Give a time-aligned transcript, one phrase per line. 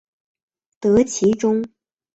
[0.79, 1.61] 得其中